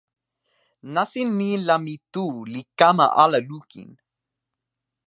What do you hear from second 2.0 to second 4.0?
tu li kama ala lukin.